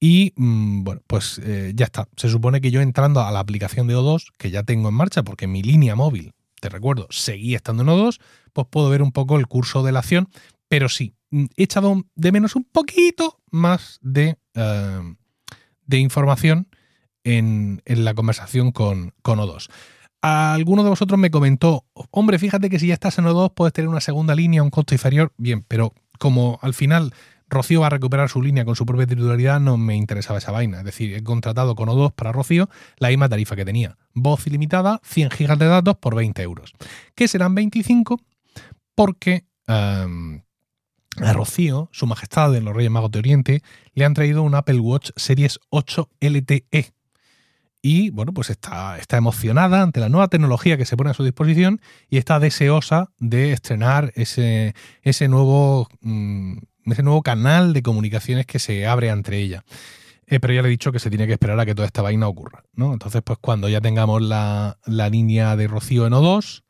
Y 0.00 0.34
mm, 0.36 0.84
bueno, 0.84 1.00
pues 1.06 1.40
eh, 1.42 1.72
ya 1.74 1.86
está. 1.86 2.08
Se 2.16 2.28
supone 2.28 2.60
que 2.60 2.70
yo 2.70 2.82
entrando 2.82 3.22
a 3.22 3.30
la 3.30 3.40
aplicación 3.40 3.86
de 3.86 3.96
O2, 3.96 4.32
que 4.36 4.50
ya 4.50 4.62
tengo 4.62 4.90
en 4.90 4.94
marcha 4.94 5.22
porque 5.22 5.46
mi 5.46 5.62
línea 5.62 5.94
móvil, 5.94 6.32
te 6.60 6.68
recuerdo, 6.68 7.06
seguía 7.10 7.56
estando 7.56 7.82
en 7.82 7.88
O2, 7.88 8.20
pues 8.52 8.66
puedo 8.70 8.90
ver 8.90 9.02
un 9.02 9.12
poco 9.12 9.38
el 9.38 9.46
curso 9.46 9.82
de 9.82 9.92
la 9.92 10.00
acción, 10.00 10.28
pero 10.68 10.88
sí, 10.88 11.14
he 11.30 11.62
echado 11.62 12.04
de 12.14 12.32
menos 12.32 12.56
un 12.56 12.64
poquito 12.64 13.40
más 13.50 13.98
de, 14.02 14.36
eh, 14.54 15.14
de 15.86 15.98
información 15.98 16.68
en, 17.24 17.82
la 17.86 18.14
conversación 18.14 18.72
con, 18.72 19.14
con 19.22 19.38
O2. 19.38 19.70
Alguno 20.20 20.82
de 20.82 20.90
vosotros 20.90 21.18
me 21.18 21.30
comentó, 21.30 21.84
hombre, 22.10 22.38
fíjate 22.38 22.70
que 22.70 22.78
si 22.78 22.86
ya 22.86 22.94
estás 22.94 23.18
en 23.18 23.26
O2 23.26 23.52
puedes 23.54 23.72
tener 23.72 23.88
una 23.88 24.00
segunda 24.00 24.34
línea 24.34 24.62
un 24.62 24.70
costo 24.70 24.94
inferior. 24.94 25.32
Bien, 25.36 25.62
pero 25.68 25.92
como 26.18 26.58
al 26.62 26.72
final 26.72 27.12
Rocío 27.48 27.80
va 27.80 27.88
a 27.88 27.90
recuperar 27.90 28.28
su 28.28 28.40
línea 28.40 28.64
con 28.64 28.76
su 28.76 28.86
propia 28.86 29.06
titularidad, 29.06 29.60
no 29.60 29.76
me 29.76 29.96
interesaba 29.96 30.38
esa 30.38 30.50
vaina. 30.50 30.78
Es 30.78 30.84
decir, 30.84 31.14
he 31.14 31.22
contratado 31.22 31.74
con 31.74 31.88
O2 31.88 32.14
para 32.14 32.32
Rocío 32.32 32.68
la 32.98 33.08
misma 33.08 33.28
tarifa 33.28 33.56
que 33.56 33.64
tenía. 33.64 33.96
Voz 34.14 34.46
ilimitada, 34.46 35.00
100 35.04 35.30
gigas 35.30 35.58
de 35.58 35.66
datos 35.66 35.96
por 35.96 36.14
20 36.14 36.42
euros. 36.42 36.72
Que 37.14 37.28
serán 37.28 37.54
25 37.54 38.20
porque 38.94 39.46
em, 39.66 40.42
a 41.22 41.32
Rocío, 41.32 41.88
su 41.92 42.06
majestad 42.06 42.52
de 42.52 42.60
los 42.60 42.74
Reyes 42.74 42.90
Magos 42.90 43.10
de 43.10 43.18
Oriente, 43.18 43.62
le 43.94 44.04
han 44.04 44.14
traído 44.14 44.42
un 44.42 44.54
Apple 44.54 44.80
Watch 44.80 45.10
Series 45.16 45.58
8 45.70 46.08
LTE. 46.20 46.92
Y 47.82 48.08
bueno, 48.10 48.32
pues 48.32 48.48
está, 48.48 48.96
está 48.98 49.18
emocionada 49.18 49.82
ante 49.82 50.00
la 50.00 50.08
nueva 50.08 50.28
tecnología 50.28 50.78
que 50.78 50.86
se 50.86 50.96
pone 50.96 51.10
a 51.10 51.14
su 51.14 51.22
disposición 51.22 51.82
y 52.08 52.16
está 52.16 52.40
deseosa 52.40 53.10
de 53.18 53.52
estrenar 53.52 54.10
ese, 54.14 54.74
ese, 55.02 55.28
nuevo, 55.28 55.88
mm, 56.00 56.56
ese 56.86 57.02
nuevo 57.02 57.22
canal 57.22 57.74
de 57.74 57.82
comunicaciones 57.82 58.46
que 58.46 58.58
se 58.58 58.86
abre 58.86 59.08
entre 59.08 59.38
ella. 59.38 59.64
eh, 60.26 60.40
pero 60.40 60.54
ya 60.54 60.62
le 60.62 60.68
he 60.68 60.70
dicho 60.70 60.92
que 60.92 60.98
se 60.98 61.10
tiene 61.10 61.26
que 61.26 61.34
esperar 61.34 61.60
a 61.60 61.66
que 61.66 61.74
toda 61.74 61.84
esta 61.86 62.00
vaina 62.00 62.26
ocurra, 62.26 62.64
¿no? 62.72 62.94
Entonces, 62.94 63.20
pues 63.22 63.38
cuando 63.38 63.68
ya 63.68 63.82
tengamos 63.82 64.22
la, 64.22 64.78
la 64.86 65.10
línea 65.10 65.54
de 65.54 65.68
Rocío 65.68 66.06
en 66.06 66.14
O2, 66.14 66.63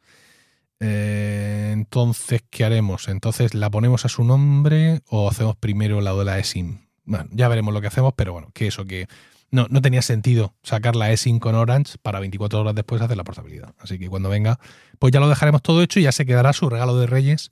eh, 0.80 1.70
entonces, 1.72 2.42
¿qué 2.50 2.64
haremos? 2.64 3.08
Entonces, 3.08 3.54
¿la 3.54 3.70
ponemos 3.70 4.04
a 4.04 4.08
su 4.08 4.24
nombre 4.24 5.00
o 5.08 5.28
hacemos 5.28 5.56
primero 5.56 6.00
la 6.00 6.14
de 6.14 6.24
la 6.24 6.38
eSIM? 6.38 6.78
Bueno, 7.04 7.26
ya 7.32 7.48
veremos 7.48 7.74
lo 7.74 7.80
que 7.80 7.86
hacemos, 7.86 8.14
pero 8.16 8.32
bueno, 8.32 8.48
que 8.54 8.66
eso, 8.66 8.84
que 8.84 9.06
no, 9.50 9.66
no 9.70 9.80
tenía 9.82 10.02
sentido 10.02 10.54
sacar 10.62 10.96
la 10.96 11.12
eSIM 11.12 11.38
con 11.38 11.54
Orange 11.54 11.96
para 12.02 12.20
24 12.20 12.60
horas 12.60 12.74
después 12.74 13.00
hacer 13.02 13.16
la 13.16 13.24
portabilidad. 13.24 13.74
Así 13.78 13.98
que 13.98 14.08
cuando 14.08 14.28
venga, 14.28 14.58
pues 14.98 15.12
ya 15.12 15.20
lo 15.20 15.28
dejaremos 15.28 15.62
todo 15.62 15.82
hecho 15.82 16.00
y 16.00 16.04
ya 16.04 16.12
se 16.12 16.26
quedará 16.26 16.52
su 16.52 16.68
regalo 16.68 16.96
de 16.98 17.06
Reyes 17.06 17.50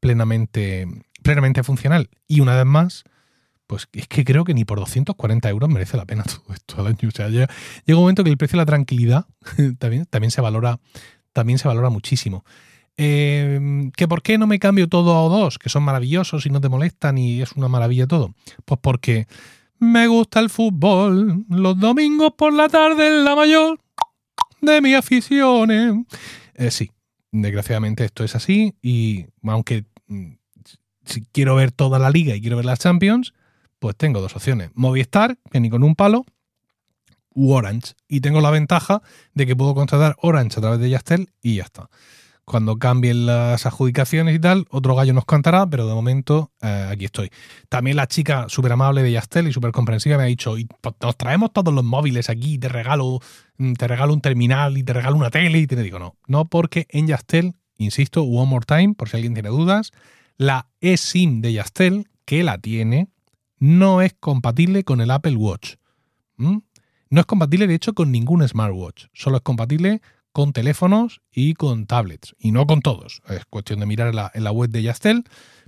plenamente, 0.00 0.86
plenamente 1.22 1.62
funcional. 1.62 2.10
Y 2.26 2.40
una 2.40 2.56
vez 2.56 2.66
más, 2.66 3.04
pues 3.66 3.88
es 3.92 4.08
que 4.08 4.24
creo 4.24 4.44
que 4.44 4.52
ni 4.52 4.64
por 4.64 4.78
240 4.78 5.48
euros 5.48 5.70
merece 5.70 5.96
la 5.96 6.04
pena 6.04 6.24
todo 6.24 6.54
esto 6.54 6.80
al 6.80 6.88
año. 6.88 7.08
O 7.08 7.10
sea, 7.10 7.28
llega, 7.28 7.48
un 7.88 7.94
momento 7.94 8.24
que 8.24 8.30
el 8.30 8.36
precio 8.36 8.56
de 8.56 8.62
la 8.62 8.66
tranquilidad 8.66 9.26
también, 9.78 10.06
también, 10.06 10.30
se 10.30 10.40
valora, 10.40 10.78
también 11.32 11.58
se 11.58 11.68
valora 11.68 11.90
muchísimo. 11.90 12.44
Eh, 12.96 13.90
¿Que 13.96 14.06
por 14.06 14.22
qué 14.22 14.38
no 14.38 14.46
me 14.46 14.58
cambio 14.58 14.88
todo 14.88 15.16
a 15.16 15.22
O2? 15.22 15.58
Que 15.58 15.68
son 15.68 15.82
maravillosos 15.82 16.46
y 16.46 16.50
no 16.50 16.60
te 16.60 16.68
molestan 16.68 17.18
y 17.18 17.42
es 17.42 17.52
una 17.52 17.68
maravilla 17.68 18.06
todo. 18.06 18.34
Pues 18.64 18.78
porque 18.82 19.26
me 19.78 20.06
gusta 20.06 20.40
el 20.40 20.50
fútbol. 20.50 21.44
Los 21.48 21.78
domingos 21.78 22.32
por 22.36 22.52
la 22.52 22.68
tarde 22.68 23.08
es 23.08 23.24
la 23.24 23.34
mayor 23.34 23.80
de 24.60 24.80
mis 24.80 24.94
aficiones. 24.94 25.94
Eh, 26.54 26.70
sí, 26.70 26.90
desgraciadamente 27.32 28.04
esto 28.04 28.24
es 28.24 28.36
así 28.36 28.74
y 28.82 29.26
aunque 29.42 29.84
mm, 30.06 30.32
si 31.04 31.22
quiero 31.32 31.56
ver 31.56 31.72
toda 31.72 31.98
la 31.98 32.10
liga 32.10 32.36
y 32.36 32.40
quiero 32.40 32.56
ver 32.56 32.66
las 32.66 32.78
Champions, 32.78 33.34
pues 33.78 33.96
tengo 33.96 34.20
dos 34.20 34.36
opciones. 34.36 34.70
Movistar, 34.74 35.38
que 35.50 35.60
ni 35.60 35.68
con 35.68 35.82
un 35.82 35.96
palo, 35.96 36.24
Orange. 37.34 37.94
Y 38.08 38.20
tengo 38.20 38.40
la 38.40 38.50
ventaja 38.50 39.02
de 39.34 39.46
que 39.46 39.56
puedo 39.56 39.74
contratar 39.74 40.16
Orange 40.22 40.58
a 40.58 40.60
través 40.60 40.80
de 40.80 40.90
Yastel 40.90 41.30
y 41.42 41.56
ya 41.56 41.64
está 41.64 41.88
cuando 42.44 42.76
cambien 42.76 43.26
las 43.26 43.66
adjudicaciones 43.66 44.34
y 44.34 44.38
tal, 44.38 44.66
otro 44.70 44.94
gallo 44.94 45.12
nos 45.12 45.24
cantará, 45.24 45.66
pero 45.66 45.86
de 45.86 45.94
momento 45.94 46.50
eh, 46.60 46.88
aquí 46.90 47.04
estoy. 47.04 47.30
También 47.68 47.96
la 47.96 48.06
chica 48.06 48.46
súper 48.48 48.72
amable 48.72 49.02
de 49.02 49.12
Yastel 49.12 49.48
y 49.48 49.52
súper 49.52 49.72
comprensiva 49.72 50.16
me 50.16 50.24
ha 50.24 50.26
dicho, 50.26 50.54
nos 51.00 51.16
traemos 51.16 51.52
todos 51.52 51.72
los 51.72 51.84
móviles 51.84 52.28
aquí, 52.28 52.58
te 52.58 52.68
regalo, 52.68 53.20
mm, 53.58 53.74
te 53.74 53.88
regalo 53.88 54.12
un 54.12 54.20
terminal 54.20 54.76
y 54.76 54.82
te 54.82 54.92
regalo 54.92 55.16
una 55.16 55.30
tele 55.30 55.58
y 55.58 55.66
te 55.66 55.76
digo, 55.76 55.98
no, 55.98 56.16
no 56.26 56.46
porque 56.46 56.86
en 56.90 57.06
Yastel, 57.06 57.54
insisto, 57.78 58.22
one 58.22 58.50
more 58.50 58.66
time, 58.66 58.94
por 58.94 59.08
si 59.08 59.16
alguien 59.16 59.34
tiene 59.34 59.48
dudas, 59.48 59.92
la 60.36 60.68
eSIM 60.80 61.40
de 61.40 61.52
Yastel, 61.52 62.08
que 62.24 62.42
la 62.42 62.58
tiene, 62.58 63.08
no 63.58 64.02
es 64.02 64.14
compatible 64.14 64.82
con 64.84 65.00
el 65.00 65.10
Apple 65.10 65.36
Watch. 65.36 65.74
No 67.12 67.20
es 67.20 67.26
compatible, 67.26 67.66
de 67.66 67.74
hecho, 67.74 67.92
con 67.92 68.10
ningún 68.10 68.48
smartwatch. 68.48 69.08
Solo 69.12 69.36
es 69.36 69.42
compatible 69.42 70.00
con 70.32 70.54
teléfonos 70.54 71.20
y 71.30 71.52
con 71.52 71.84
tablets, 71.84 72.34
y 72.38 72.52
no 72.52 72.66
con 72.66 72.80
todos. 72.80 73.20
Es 73.28 73.44
cuestión 73.44 73.80
de 73.80 73.86
mirar 73.86 74.30
en 74.32 74.44
la, 74.44 74.50
web 74.50 74.70
de 74.70 74.82
Yastel, 74.82 75.24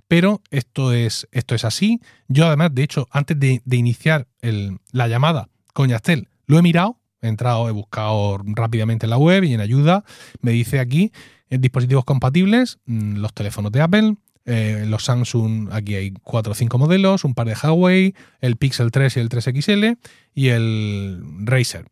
pero 0.08 0.40
esto 0.50 0.94
es, 0.94 1.28
esto 1.32 1.54
es 1.54 1.66
así. 1.66 2.00
Yo 2.28 2.46
además, 2.46 2.74
de 2.74 2.82
hecho, 2.82 3.08
antes 3.10 3.38
de, 3.38 3.60
iniciar 3.70 4.26
la 4.40 5.06
llamada 5.06 5.50
con 5.74 5.90
Yastel, 5.90 6.30
lo 6.46 6.58
he 6.58 6.62
mirado, 6.62 6.98
he 7.20 7.28
entrado, 7.28 7.68
he 7.68 7.72
buscado 7.72 8.38
rápidamente 8.42 9.04
en 9.04 9.10
la 9.10 9.18
web 9.18 9.44
y 9.44 9.52
en 9.52 9.60
ayuda, 9.60 10.02
me 10.40 10.52
dice 10.52 10.80
aquí 10.80 11.12
en 11.50 11.60
dispositivos 11.60 12.06
compatibles, 12.06 12.78
mm, 12.86 13.16
los 13.16 13.34
teléfonos 13.34 13.70
de 13.70 13.82
Apple, 13.82 14.16
eh, 14.46 14.84
los 14.86 15.04
Samsung, 15.04 15.70
aquí 15.72 15.94
hay 15.94 16.12
4 16.22 16.52
o 16.52 16.54
5 16.54 16.78
modelos, 16.78 17.24
un 17.24 17.34
par 17.34 17.46
de 17.46 17.54
Huawei, 17.54 18.14
el 18.40 18.56
Pixel 18.56 18.90
3 18.90 19.16
y 19.16 19.20
el 19.20 19.28
3XL 19.28 19.98
y 20.34 20.48
el 20.48 21.22
Razer. 21.44 21.86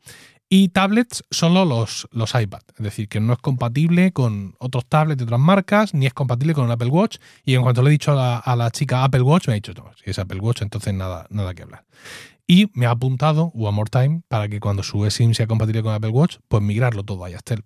Y 0.54 0.68
tablets 0.68 1.24
solo 1.30 1.64
los, 1.64 2.06
los 2.12 2.34
iPad, 2.34 2.60
es 2.76 2.84
decir, 2.84 3.08
que 3.08 3.20
no 3.20 3.32
es 3.32 3.38
compatible 3.38 4.12
con 4.12 4.54
otros 4.58 4.84
tablets 4.84 5.16
de 5.16 5.24
otras 5.24 5.40
marcas, 5.40 5.94
ni 5.94 6.04
es 6.04 6.12
compatible 6.12 6.52
con 6.52 6.64
un 6.64 6.70
Apple 6.70 6.90
Watch. 6.90 7.16
Y 7.42 7.54
en 7.54 7.62
cuanto 7.62 7.80
le 7.80 7.88
he 7.88 7.92
dicho 7.92 8.12
a 8.12 8.56
la, 8.56 8.70
chica 8.70 9.02
Apple 9.02 9.22
Watch, 9.22 9.46
me 9.46 9.54
ha 9.54 9.54
dicho, 9.54 9.72
no, 9.72 9.90
si 9.96 10.10
es 10.10 10.18
Apple 10.18 10.40
Watch, 10.40 10.60
entonces 10.60 10.92
nada, 10.92 11.26
nada 11.30 11.54
que 11.54 11.62
hablar. 11.62 11.86
Y 12.46 12.70
me 12.74 12.84
ha 12.84 12.90
apuntado 12.90 13.44
One 13.54 13.72
More 13.72 13.88
Time 13.90 14.24
para 14.28 14.46
que 14.46 14.60
cuando 14.60 14.82
su 14.82 15.06
eSIM 15.06 15.32
sea 15.32 15.46
compatible 15.46 15.82
con 15.82 15.94
Apple 15.94 16.10
Watch, 16.10 16.36
pues 16.48 16.62
migrarlo 16.62 17.02
todo 17.02 17.24
a 17.24 17.30
Yastel. 17.30 17.64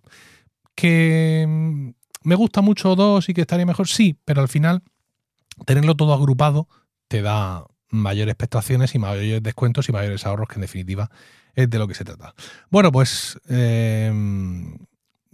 Que 0.77 1.93
me 2.27 2.35
gusta 2.35 2.61
mucho 2.61 2.97
dos 2.97 3.29
y 3.29 3.35
que 3.35 3.43
estaría 3.43 3.65
mejor, 3.65 3.87
sí, 3.87 4.19
pero 4.25 4.41
al 4.41 4.49
final 4.49 4.83
tenerlo 5.65 5.95
todo 5.95 6.13
agrupado 6.13 6.69
te 7.07 7.23
da 7.23 7.65
mayores 7.89 8.35
prestaciones 8.35 8.97
y 8.97 8.99
mayores 8.99 9.43
descuentos 9.45 9.89
y 9.89 9.93
mayores 9.93 10.27
ahorros 10.27 10.49
que 10.49 10.57
en 10.57 10.63
definitiva 10.63 11.09
es 11.55 11.71
de 11.71 11.79
lo 11.79 11.87
que 11.87 11.95
se 11.95 12.05
trata. 12.05 12.35
Bueno, 12.69 12.91
pues 12.91 13.39
eh, 13.49 14.11
mm, 14.13 14.75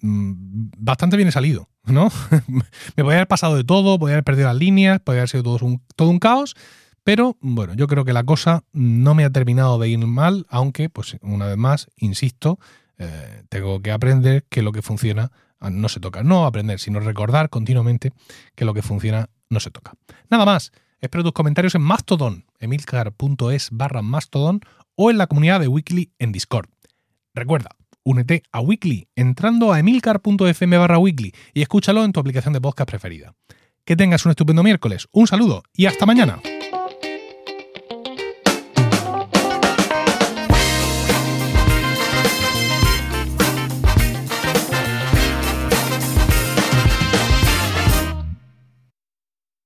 bastante 0.03 1.17
bien 1.17 1.31
he 1.31 1.33
salido, 1.33 1.71
¿no? 1.85 2.11
Me 2.47 3.05
podría 3.05 3.21
haber 3.21 3.29
pasado 3.29 3.57
de 3.57 3.65
todo, 3.65 3.99
podría 3.99 4.17
haber 4.17 4.25
perdido 4.25 4.49
las 4.49 4.57
líneas, 4.57 5.01
podría 5.01 5.23
haber 5.23 5.31
sido 5.31 5.45
todo 5.45 5.59
un, 5.63 5.83
todo 5.97 6.11
un 6.11 6.19
caos, 6.19 6.55
pero 7.05 7.39
bueno, 7.41 7.73
yo 7.73 7.87
creo 7.87 8.05
que 8.05 8.13
la 8.13 8.25
cosa 8.25 8.65
no 8.73 9.15
me 9.15 9.25
ha 9.25 9.31
terminado 9.31 9.79
de 9.79 9.89
ir 9.89 9.99
mal, 9.99 10.45
aunque, 10.51 10.91
pues 10.91 11.17
una 11.23 11.47
vez 11.47 11.57
más, 11.57 11.89
insisto, 11.97 12.59
eh, 12.99 13.45
tengo 13.49 13.81
que 13.81 13.93
aprender 13.93 14.45
que 14.51 14.61
lo 14.61 14.73
que 14.73 14.83
funciona 14.83 15.33
no 15.71 15.89
se 15.89 16.01
toca. 16.01 16.23
No 16.23 16.47
aprender, 16.47 16.79
sino 16.79 17.01
recordar 17.01 17.51
continuamente 17.51 18.13
que 18.55 18.65
lo 18.65 18.75
que 18.75 18.83
funciona 18.83 19.29
no 19.51 19.61
se 19.61 19.71
toca. 19.71 19.95
Nada 20.31 20.45
más. 20.45 20.73
Espero 21.03 21.25
tus 21.25 21.33
comentarios 21.33 21.75
en 21.75 21.83
Mastodon, 21.83 22.45
emilcar.es 22.61 23.71
barra 23.73 24.03
Mastodon 24.03 24.61
o 24.95 25.11
en 25.11 25.19
la 25.19 25.27
comunidad 25.27 25.59
de 25.59 25.67
Weekly 25.67 26.13
en 26.21 26.31
Discord. 26.31 26.69
Recuerda, 27.35 27.71
únete 28.05 28.45
a 28.53 28.61
Weekly 28.61 29.09
entrando 29.17 29.73
a 29.73 29.81
emilcar.fm 29.81 30.79
barra 30.79 30.99
Weekly 30.99 31.35
y 31.55 31.63
escúchalo 31.63 32.05
en 32.05 32.13
tu 32.13 32.21
aplicación 32.21 32.53
de 32.53 32.61
podcast 32.61 32.89
preferida. 32.89 33.35
Que 33.85 33.97
tengas 33.97 34.25
un 34.27 34.31
estupendo 34.31 34.63
miércoles, 34.63 35.09
un 35.11 35.27
saludo 35.27 35.65
y 35.75 35.87
hasta 35.87 36.07
mañana. 36.07 36.41